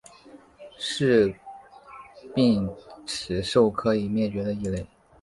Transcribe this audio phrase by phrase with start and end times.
[0.79, 1.31] 是
[2.33, 2.67] 鬣
[3.05, 4.83] 齿兽科已灭绝的一类。